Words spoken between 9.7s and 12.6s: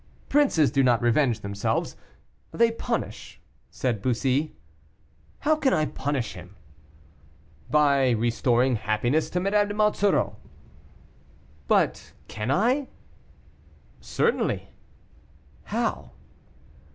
Monsoreau." "But can